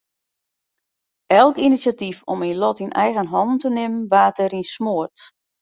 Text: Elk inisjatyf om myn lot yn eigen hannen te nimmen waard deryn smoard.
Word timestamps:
Elk 1.41 1.55
inisjatyf 1.67 2.17
om 2.31 2.37
myn 2.41 2.59
lot 2.61 2.81
yn 2.85 2.95
eigen 3.03 3.31
hannen 3.33 3.59
te 3.61 3.69
nimmen 3.77 4.09
waard 4.13 4.35
deryn 4.37 4.71
smoard. 4.75 5.17